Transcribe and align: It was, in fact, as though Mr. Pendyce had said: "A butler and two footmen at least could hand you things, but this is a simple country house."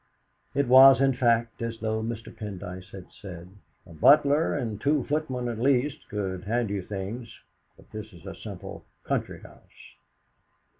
It 0.55 0.67
was, 0.67 0.99
in 0.99 1.13
fact, 1.13 1.61
as 1.61 1.77
though 1.77 2.01
Mr. 2.01 2.35
Pendyce 2.35 2.89
had 2.89 3.11
said: 3.11 3.49
"A 3.85 3.93
butler 3.93 4.55
and 4.55 4.81
two 4.81 5.03
footmen 5.03 5.47
at 5.47 5.59
least 5.59 6.09
could 6.09 6.45
hand 6.45 6.71
you 6.71 6.81
things, 6.81 7.39
but 7.77 7.91
this 7.91 8.11
is 8.11 8.25
a 8.25 8.33
simple 8.33 8.83
country 9.05 9.41
house." 9.43 9.95